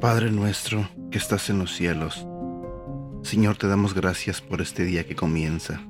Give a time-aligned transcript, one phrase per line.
[0.00, 2.26] Padre nuestro que estás en los cielos,
[3.22, 5.80] Señor, te damos gracias por este día que comienza.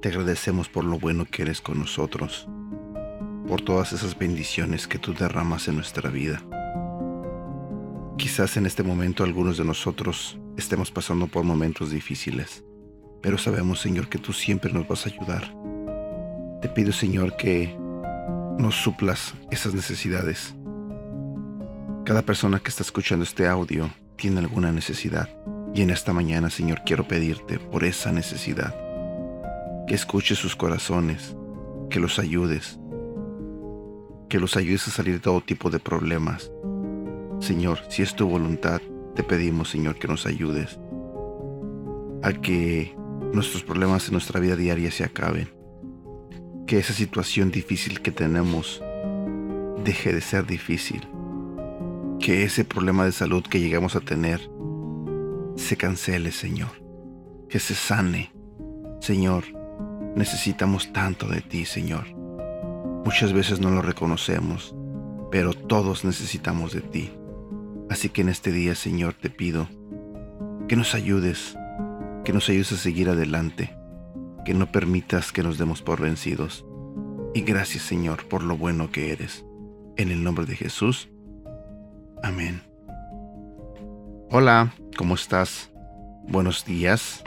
[0.00, 2.48] Te agradecemos por lo bueno que eres con nosotros,
[3.46, 6.42] por todas esas bendiciones que tú derramas en nuestra vida.
[8.20, 12.62] Quizás en este momento algunos de nosotros estemos pasando por momentos difíciles,
[13.22, 15.54] pero sabemos, Señor, que tú siempre nos vas a ayudar.
[16.60, 17.74] Te pido, Señor, que
[18.58, 20.54] nos suplas esas necesidades.
[22.04, 25.30] Cada persona que está escuchando este audio tiene alguna necesidad.
[25.74, 28.74] Y en esta mañana, Señor, quiero pedirte por esa necesidad.
[29.86, 31.34] Que escuches sus corazones,
[31.88, 32.78] que los ayudes,
[34.28, 36.52] que los ayudes a salir de todo tipo de problemas,
[37.40, 38.82] Señor, si es tu voluntad,
[39.14, 40.78] te pedimos, Señor, que nos ayudes
[42.22, 42.94] a que
[43.32, 45.48] nuestros problemas en nuestra vida diaria se acaben.
[46.66, 48.82] Que esa situación difícil que tenemos
[49.82, 51.00] deje de ser difícil.
[52.20, 54.40] Que ese problema de salud que llegamos a tener
[55.56, 56.70] se cancele, Señor.
[57.48, 58.32] Que se sane.
[59.00, 59.44] Señor,
[60.14, 62.04] necesitamos tanto de ti, Señor.
[63.04, 64.74] Muchas veces no lo reconocemos,
[65.30, 67.10] pero todos necesitamos de ti.
[67.90, 69.68] Así que en este día, Señor, te pido
[70.68, 71.58] que nos ayudes,
[72.24, 73.76] que nos ayudes a seguir adelante,
[74.44, 76.64] que no permitas que nos demos por vencidos.
[77.34, 79.44] Y gracias, Señor, por lo bueno que eres.
[79.96, 81.08] En el nombre de Jesús.
[82.22, 82.62] Amén.
[84.30, 85.72] Hola, ¿cómo estás?
[86.28, 87.24] Buenos días.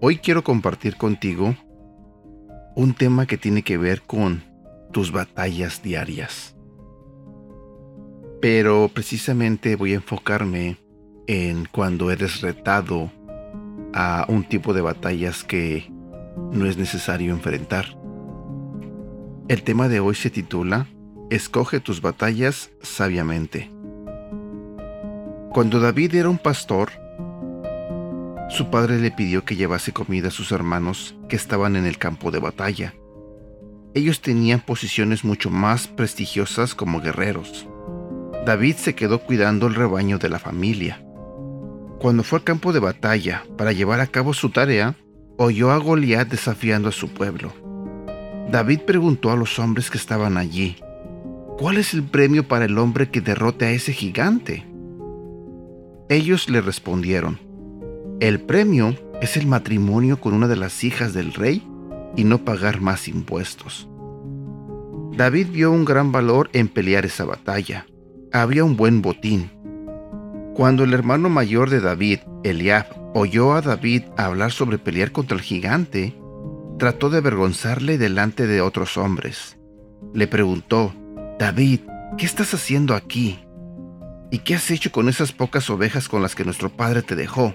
[0.00, 1.54] Hoy quiero compartir contigo
[2.74, 4.42] un tema que tiene que ver con
[4.92, 6.55] tus batallas diarias
[8.40, 10.78] pero precisamente voy a enfocarme
[11.26, 13.10] en cuando eres retado
[13.92, 15.90] a un tipo de batallas que
[16.52, 17.98] no es necesario enfrentar.
[19.48, 20.86] El tema de hoy se titula
[21.30, 23.70] Escoge tus batallas sabiamente.
[25.50, 26.90] Cuando David era un pastor,
[28.48, 32.30] su padre le pidió que llevase comida a sus hermanos que estaban en el campo
[32.30, 32.94] de batalla.
[33.94, 37.66] Ellos tenían posiciones mucho más prestigiosas como guerreros.
[38.46, 41.02] David se quedó cuidando el rebaño de la familia.
[41.98, 44.94] Cuando fue al campo de batalla para llevar a cabo su tarea,
[45.36, 47.52] oyó a Goliat desafiando a su pueblo.
[48.48, 50.76] David preguntó a los hombres que estaban allí,
[51.58, 54.64] ¿cuál es el premio para el hombre que derrote a ese gigante?
[56.08, 57.40] Ellos le respondieron,
[58.20, 61.66] el premio es el matrimonio con una de las hijas del rey
[62.14, 63.88] y no pagar más impuestos.
[65.16, 67.86] David vio un gran valor en pelear esa batalla
[68.42, 69.50] había un buen botín.
[70.54, 75.42] Cuando el hermano mayor de David, Eliab, oyó a David hablar sobre pelear contra el
[75.42, 76.14] gigante,
[76.78, 79.58] trató de avergonzarle delante de otros hombres.
[80.14, 80.94] Le preguntó,
[81.38, 81.80] David,
[82.18, 83.38] ¿qué estás haciendo aquí?
[84.30, 87.54] ¿Y qué has hecho con esas pocas ovejas con las que nuestro padre te dejó?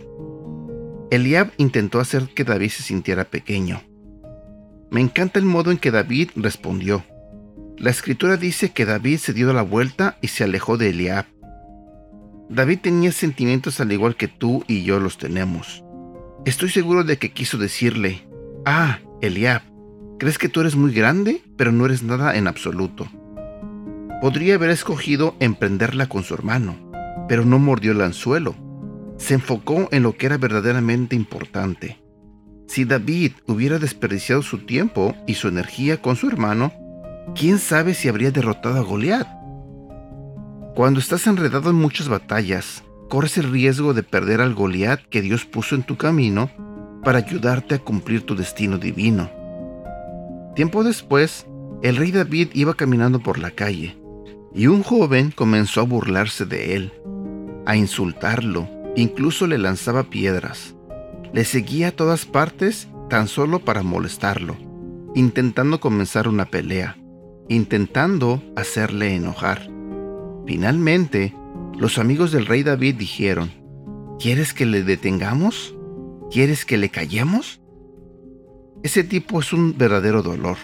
[1.11, 3.81] Eliab intentó hacer que David se sintiera pequeño.
[4.89, 7.03] Me encanta el modo en que David respondió.
[7.81, 11.25] La escritura dice que David se dio la vuelta y se alejó de Eliab.
[12.47, 15.83] David tenía sentimientos al igual que tú y yo los tenemos.
[16.45, 18.27] Estoy seguro de que quiso decirle,
[18.67, 19.63] ah, Eliab,
[20.19, 23.07] crees que tú eres muy grande, pero no eres nada en absoluto.
[24.21, 26.75] Podría haber escogido emprenderla con su hermano,
[27.27, 28.55] pero no mordió el anzuelo.
[29.17, 31.99] Se enfocó en lo que era verdaderamente importante.
[32.67, 36.71] Si David hubiera desperdiciado su tiempo y su energía con su hermano,
[37.35, 39.27] quién sabe si habría derrotado a Goliat.
[40.75, 45.45] Cuando estás enredado en muchas batallas, corres el riesgo de perder al Goliat que Dios
[45.45, 46.49] puso en tu camino
[47.03, 49.29] para ayudarte a cumplir tu destino divino.
[50.55, 51.45] Tiempo después,
[51.81, 53.97] el rey David iba caminando por la calle
[54.53, 56.93] y un joven comenzó a burlarse de él,
[57.65, 60.75] a insultarlo, incluso le lanzaba piedras.
[61.33, 64.57] Le seguía a todas partes tan solo para molestarlo,
[65.15, 66.97] intentando comenzar una pelea
[67.49, 69.69] intentando hacerle enojar.
[70.45, 71.35] Finalmente,
[71.77, 73.51] los amigos del rey David dijeron,
[74.19, 75.75] ¿Quieres que le detengamos?
[76.29, 77.59] ¿Quieres que le callemos?
[78.83, 80.57] Ese tipo es un verdadero dolor.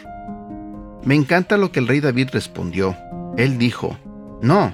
[1.03, 2.95] Me encanta lo que el rey David respondió.
[3.35, 3.97] Él dijo,
[4.41, 4.73] no,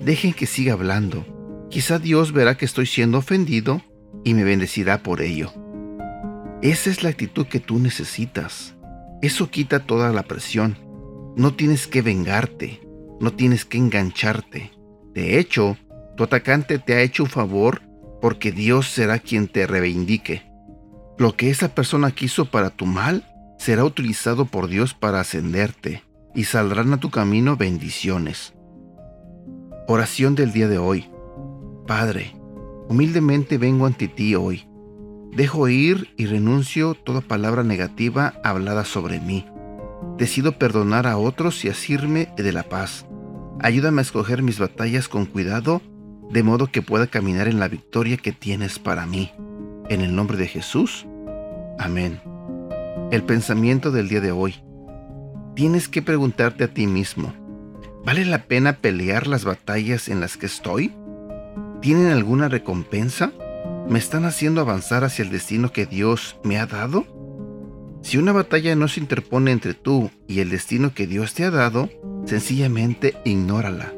[0.00, 1.26] dejen que siga hablando.
[1.70, 3.82] Quizá Dios verá que estoy siendo ofendido
[4.24, 5.52] y me bendecirá por ello.
[6.62, 8.74] Esa es la actitud que tú necesitas.
[9.20, 10.78] Eso quita toda la presión
[11.36, 12.80] no tienes que vengarte,
[13.20, 14.72] no tienes que engancharte.
[15.12, 15.76] De hecho,
[16.16, 17.82] tu atacante te ha hecho un favor
[18.20, 20.42] porque Dios será quien te reivindique.
[21.18, 23.24] Lo que esa persona quiso para tu mal
[23.58, 26.02] será utilizado por Dios para ascenderte
[26.34, 28.54] y saldrán a tu camino bendiciones.
[29.86, 31.08] Oración del día de hoy.
[31.86, 32.34] Padre,
[32.88, 34.66] humildemente vengo ante ti hoy.
[35.32, 39.46] Dejo ir y renuncio toda palabra negativa hablada sobre mí.
[40.18, 43.06] Decido perdonar a otros y asirme de la paz.
[43.60, 45.82] Ayúdame a escoger mis batallas con cuidado,
[46.30, 49.32] de modo que pueda caminar en la victoria que tienes para mí.
[49.88, 51.06] En el nombre de Jesús.
[51.78, 52.20] Amén.
[53.10, 54.54] El pensamiento del día de hoy.
[55.54, 57.32] Tienes que preguntarte a ti mismo,
[58.04, 60.92] ¿vale la pena pelear las batallas en las que estoy?
[61.80, 63.32] ¿Tienen alguna recompensa?
[63.88, 67.06] ¿Me están haciendo avanzar hacia el destino que Dios me ha dado?
[68.14, 71.50] Si una batalla no se interpone entre tú y el destino que Dios te ha
[71.50, 71.90] dado,
[72.26, 73.92] sencillamente ignórala.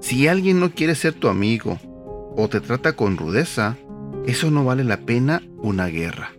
[0.00, 1.80] Si alguien no quiere ser tu amigo
[2.36, 3.76] o te trata con rudeza,
[4.24, 6.30] eso no vale la pena una guerra.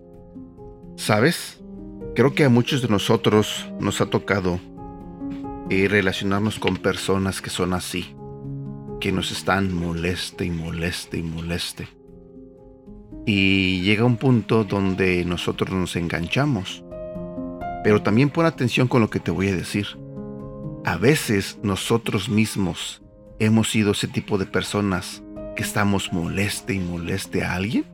[0.96, 1.62] ¿Sabes?
[2.16, 4.62] Creo que a muchos de nosotros nos ha tocado
[5.70, 8.16] eh, relacionarnos con personas que son así,
[9.02, 11.90] que nos están moleste y moleste y moleste.
[13.26, 16.86] Y llega un punto donde nosotros nos enganchamos.
[17.88, 19.88] Pero también pon atención con lo que te voy a decir.
[20.84, 23.02] A veces nosotros mismos
[23.40, 25.24] hemos sido ese tipo de personas
[25.56, 27.86] que estamos moleste y moleste a alguien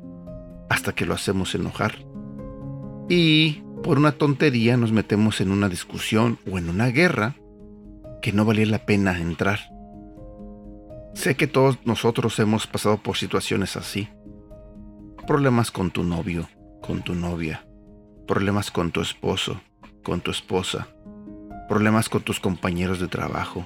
[0.67, 1.93] hasta que lo hacemos enojar.
[3.07, 7.35] Y por una tontería nos metemos en una discusión o en una guerra
[8.23, 9.59] que no valía la pena entrar.
[11.13, 14.09] Sé que todos nosotros hemos pasado por situaciones así.
[15.27, 16.49] Problemas con tu novio,
[16.81, 17.67] con tu novia,
[18.25, 19.61] problemas con tu esposo,
[20.03, 20.87] con tu esposa,
[21.67, 23.65] problemas con tus compañeros de trabajo.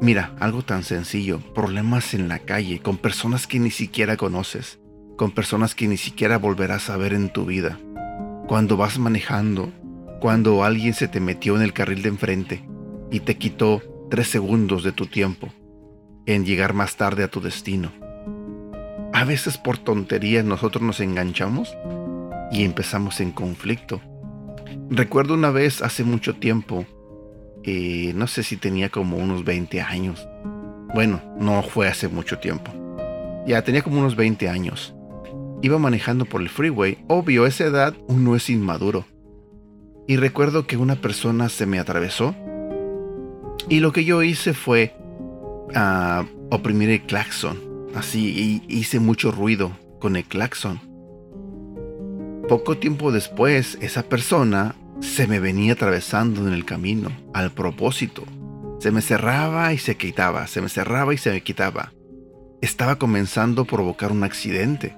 [0.00, 4.78] Mira, algo tan sencillo, problemas en la calle, con personas que ni siquiera conoces,
[5.16, 7.78] con personas que ni siquiera volverás a ver en tu vida
[8.46, 9.72] cuando vas manejando,
[10.20, 12.64] cuando alguien se te metió en el carril de enfrente
[13.10, 15.48] y te quitó tres segundos de tu tiempo
[16.26, 17.90] en llegar más tarde a tu destino.
[19.12, 21.76] A veces por tonterías nosotros nos enganchamos
[22.52, 24.00] y empezamos en conflicto.
[24.90, 26.86] Recuerdo una vez hace mucho tiempo,
[27.64, 30.26] eh, no sé si tenía como unos 20 años.
[30.94, 32.72] Bueno, no fue hace mucho tiempo.
[33.46, 34.94] Ya tenía como unos 20 años.
[35.62, 36.98] Iba manejando por el freeway.
[37.08, 39.04] Obvio, a esa edad uno es inmaduro.
[40.06, 42.34] Y recuerdo que una persona se me atravesó.
[43.68, 44.94] Y lo que yo hice fue
[45.74, 47.58] ah, oprimir el claxon.
[47.96, 50.80] Así, hice mucho ruido con el claxon.
[52.48, 58.22] Poco tiempo después, esa persona se me venía atravesando en el camino, al propósito.
[58.78, 61.92] Se me cerraba y se quitaba, se me cerraba y se me quitaba.
[62.60, 64.96] Estaba comenzando a provocar un accidente.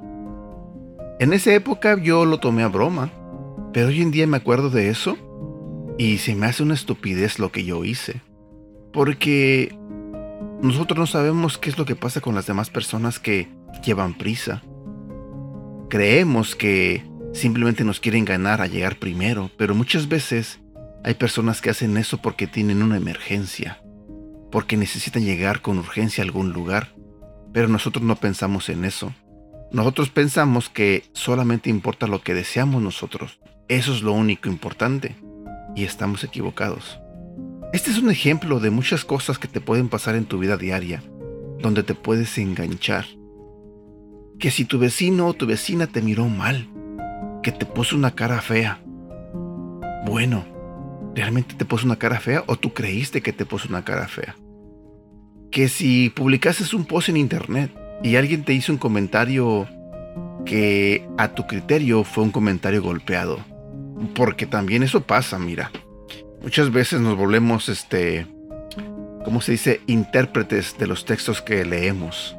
[1.20, 3.10] En esa época yo lo tomé a broma,
[3.72, 5.16] pero hoy en día me acuerdo de eso
[5.96, 8.20] y se me hace una estupidez lo que yo hice.
[8.92, 9.74] Porque
[10.60, 13.48] nosotros no sabemos qué es lo que pasa con las demás personas que
[13.82, 14.62] llevan prisa.
[15.88, 17.07] Creemos que
[17.38, 20.60] simplemente nos quieren ganar a llegar primero, pero muchas veces
[21.04, 23.80] hay personas que hacen eso porque tienen una emergencia,
[24.50, 26.94] porque necesitan llegar con urgencia a algún lugar,
[27.52, 29.14] pero nosotros no pensamos en eso.
[29.70, 33.38] Nosotros pensamos que solamente importa lo que deseamos nosotros.
[33.68, 35.16] Eso es lo único importante.
[35.76, 36.98] Y estamos equivocados.
[37.72, 41.02] Este es un ejemplo de muchas cosas que te pueden pasar en tu vida diaria,
[41.60, 43.04] donde te puedes enganchar.
[44.38, 46.68] Que si tu vecino o tu vecina te miró mal,
[47.42, 48.80] que te puso una cara fea.
[50.04, 50.44] Bueno,
[51.14, 54.36] ¿realmente te puso una cara fea o tú creíste que te puso una cara fea?
[55.50, 57.70] Que si publicases un post en internet
[58.02, 59.66] y alguien te hizo un comentario
[60.44, 63.38] que a tu criterio fue un comentario golpeado.
[64.14, 65.70] Porque también eso pasa, mira.
[66.42, 68.26] Muchas veces nos volvemos, este,
[69.24, 69.80] ¿cómo se dice?
[69.86, 72.36] Intérpretes de los textos que leemos.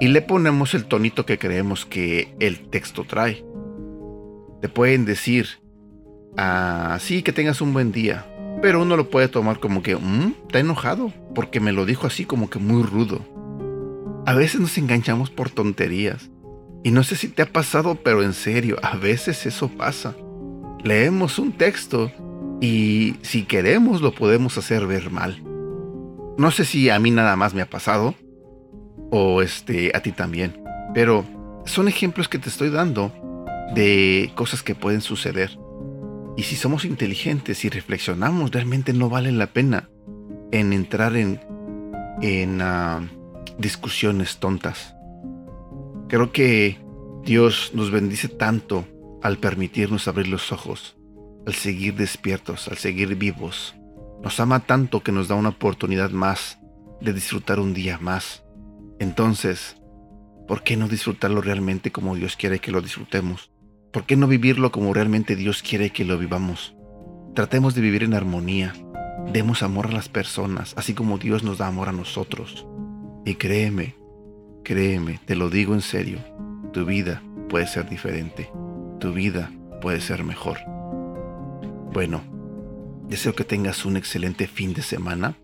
[0.00, 3.44] Y le ponemos el tonito que creemos que el texto trae.
[4.66, 5.46] Te pueden decir,
[6.36, 8.26] ah, que tengas un buen día.
[8.60, 12.24] Pero uno lo puede tomar como que, mmm, está enojado, porque me lo dijo así
[12.24, 13.20] como que muy rudo.
[14.26, 16.30] A veces nos enganchamos por tonterías.
[16.82, 20.16] Y no sé si te ha pasado, pero en serio, a veces eso pasa.
[20.82, 22.10] Leemos un texto
[22.60, 25.40] y si queremos lo podemos hacer ver mal.
[26.38, 28.16] No sé si a mí nada más me ha pasado
[29.12, 30.60] o este a ti también,
[30.92, 31.24] pero
[31.66, 33.12] son ejemplos que te estoy dando
[33.74, 35.58] de cosas que pueden suceder.
[36.36, 39.88] Y si somos inteligentes y reflexionamos, realmente no vale la pena
[40.52, 41.40] en entrar en
[42.20, 43.08] en ah,
[43.58, 44.94] discusiones tontas.
[46.08, 46.78] Creo que
[47.24, 48.86] Dios nos bendice tanto
[49.22, 50.96] al permitirnos abrir los ojos,
[51.46, 53.74] al seguir despiertos, al seguir vivos.
[54.22, 56.58] Nos ama tanto que nos da una oportunidad más
[57.00, 58.44] de disfrutar un día más.
[58.98, 59.76] Entonces,
[60.48, 63.50] ¿por qué no disfrutarlo realmente como Dios quiere que lo disfrutemos?
[63.92, 66.74] ¿Por qué no vivirlo como realmente Dios quiere que lo vivamos?
[67.34, 68.74] Tratemos de vivir en armonía.
[69.32, 72.66] Demos amor a las personas, así como Dios nos da amor a nosotros.
[73.24, 73.94] Y créeme,
[74.62, 76.18] créeme, te lo digo en serio,
[76.72, 78.50] tu vida puede ser diferente.
[79.00, 79.50] Tu vida
[79.80, 80.58] puede ser mejor.
[81.92, 82.22] Bueno,
[83.08, 85.36] deseo que tengas un excelente fin de semana.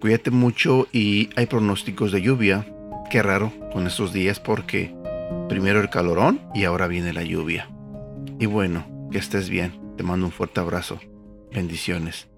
[0.00, 2.66] Cuídate mucho y hay pronósticos de lluvia.
[3.10, 4.94] Qué raro con estos días porque
[5.48, 7.68] primero el calorón y ahora viene la lluvia.
[8.38, 9.94] Y bueno, que estés bien.
[9.96, 11.00] Te mando un fuerte abrazo.
[11.52, 12.28] Bendiciones.